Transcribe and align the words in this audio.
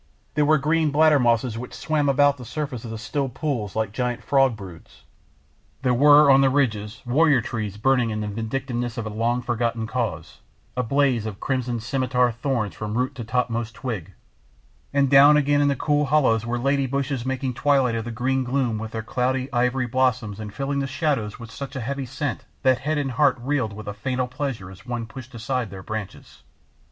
There 0.33 0.45
were 0.45 0.57
green 0.57 0.89
bladder 0.89 1.19
mosses 1.19 1.59
which 1.59 1.75
swam 1.75 2.09
about 2.09 2.37
the 2.37 2.43
surface 2.43 2.83
of 2.83 2.89
the 2.89 2.97
still 2.97 3.29
pools 3.29 3.75
like 3.75 3.91
gigantic 3.91 4.25
frog 4.25 4.55
broods. 4.55 5.03
There 5.83 5.93
were 5.93 6.31
on 6.31 6.41
the 6.41 6.49
ridges 6.49 7.03
warrior 7.05 7.39
trees 7.39 7.77
burning 7.77 8.09
in 8.09 8.19
the 8.21 8.27
vindictiveness 8.27 8.97
of 8.97 9.05
a 9.05 9.11
long 9.11 9.43
forgotten 9.43 9.85
cause 9.85 10.39
a 10.75 10.81
blaze 10.81 11.27
of 11.27 11.39
crimson 11.39 11.79
scimitar 11.79 12.31
thorns 12.31 12.73
from 12.73 12.97
root 12.97 13.13
to 13.13 13.23
topmost 13.23 13.75
twig; 13.75 14.13
and 14.91 15.07
down 15.07 15.37
again 15.37 15.61
in 15.61 15.67
the 15.67 15.75
cool 15.75 16.05
hollows 16.05 16.47
were 16.47 16.57
lady 16.57 16.87
bushes 16.87 17.23
making 17.23 17.53
twilight 17.53 17.93
of 17.93 18.05
the 18.05 18.09
green 18.09 18.43
gloom 18.43 18.79
with 18.79 18.93
their 18.93 19.03
cloudy 19.03 19.53
ivory 19.53 19.85
blossoms 19.85 20.39
and 20.39 20.51
filling 20.51 20.79
the 20.79 20.87
shadows 20.87 21.37
with 21.37 21.51
such 21.51 21.75
a 21.75 21.79
heavy 21.81 22.07
scent 22.07 22.43
that 22.63 22.79
head 22.79 22.97
and 22.97 23.11
heart 23.11 23.37
reeled 23.39 23.71
with 23.73 23.85
fatal 23.97 24.25
pleasure 24.27 24.71
as 24.71 24.83
one 24.83 25.05
pushed 25.05 25.35
aside 25.35 25.69
their 25.69 25.83
branches. 25.83 26.41